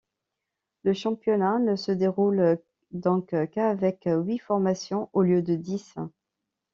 [0.83, 2.57] Le championnat ne se déroule
[2.89, 5.93] donc qu'avec huit formations au lieu de dix.